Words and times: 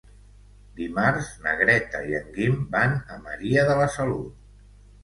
Dimarts 0.79 1.29
na 1.45 1.53
Greta 1.61 2.01
i 2.09 2.17
en 2.21 2.35
Guim 2.39 2.59
van 2.75 2.99
a 3.13 3.21
Maria 3.29 3.71
de 3.71 3.79
la 3.83 3.91
Salut. 3.99 4.55